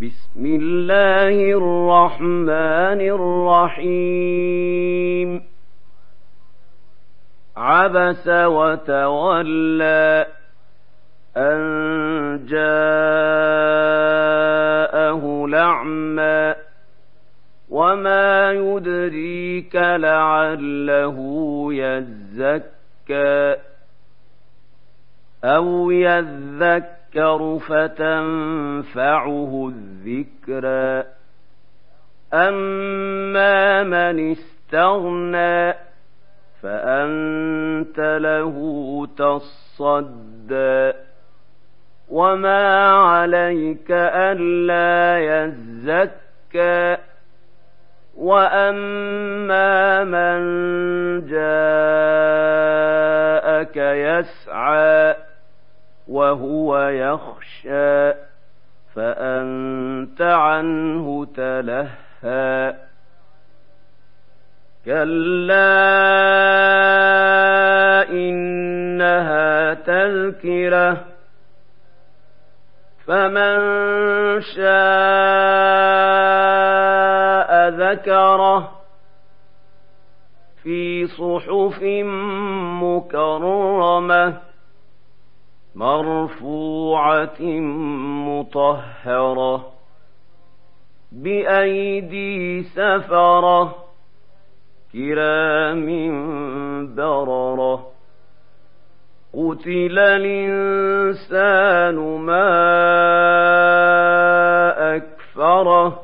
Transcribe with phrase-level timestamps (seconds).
[0.00, 3.00] بسم الله الرحمن
[3.80, 5.42] الرحيم.
[7.56, 10.26] عبس وتولى
[11.36, 11.60] أن
[12.48, 12.66] جاءه
[15.48, 16.54] لعمى
[17.70, 21.16] وما يدريك لعله
[21.72, 23.56] يزكى
[25.44, 25.90] أو
[27.14, 31.04] يذكر فتنفعه الذكرى
[32.34, 35.74] أما من استغنى
[36.62, 38.56] فأنت له
[39.16, 40.92] تصدى.
[42.08, 46.96] وما عليك ألا يزكى.
[48.16, 50.40] وأما من
[51.26, 51.36] جاءك
[53.76, 55.29] يسعى
[56.10, 58.12] وهو يخشى
[58.94, 62.74] فأنت عنه تلهى.
[64.84, 65.70] كلا
[68.10, 71.04] إنها تذكرة
[73.06, 73.60] فمن
[74.40, 74.70] شاء
[77.68, 78.70] ذكره
[80.62, 81.82] في صحف
[82.82, 84.49] مكرمه
[85.80, 87.42] مرفوعة
[88.28, 89.72] مطهرة
[91.12, 93.74] بأيدي سفرة
[94.92, 95.86] كرام
[96.94, 97.86] بررة
[99.34, 102.50] قتل الإنسان ما
[104.96, 106.02] أكفره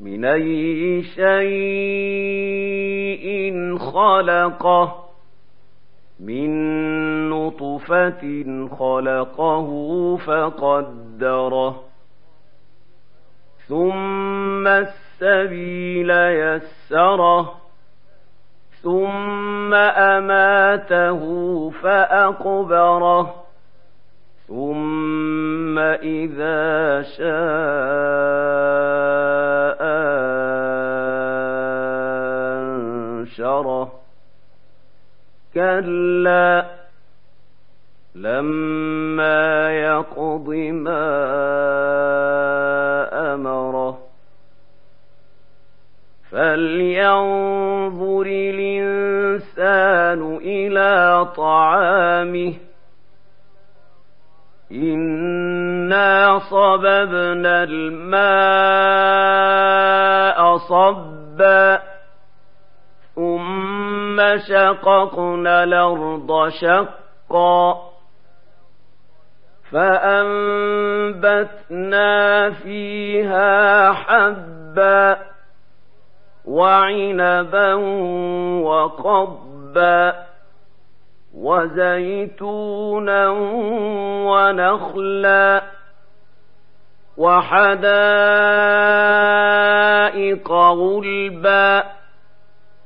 [0.00, 2.20] من أي شيء
[3.78, 4.99] خلقه
[6.20, 6.50] من
[7.30, 8.44] نطفة
[8.78, 9.68] خلقه
[10.16, 11.82] فقدره
[13.68, 17.54] ثم السبيل يسره
[18.82, 21.20] ثم أماته
[21.70, 23.34] فأقبره
[24.48, 27.69] ثم إذا شاء
[35.54, 36.66] كلا
[38.14, 41.10] لما يقض ما
[43.34, 43.98] أمره
[46.30, 52.54] فلينظر الإنسان إلى طعامه
[54.72, 59.10] إنا صببنا الماء
[60.56, 61.89] صبا
[64.20, 67.90] ثم شققنا الأرض شقا
[69.72, 71.40] فأنبتنا
[72.50, 75.16] فيها حبا
[76.44, 77.74] وعنبا
[78.64, 80.14] وقبا
[81.34, 83.28] وزيتونا
[84.26, 85.62] ونخلا
[87.16, 87.80] وحدائق
[90.52, 91.99] غلبا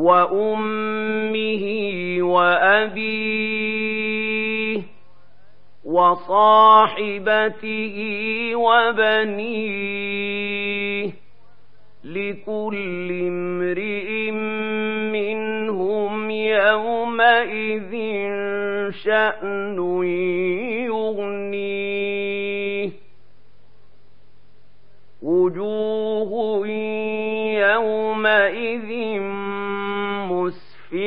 [0.00, 1.64] وأمه
[2.22, 3.70] وأبيه
[5.84, 7.96] وصاحبته
[8.54, 10.00] وبنيه
[12.04, 14.30] لكل امرئ
[15.12, 17.92] منهم يومئذ
[19.04, 19.78] شأن
[20.86, 22.90] يغنيه
[25.22, 26.09] وجوه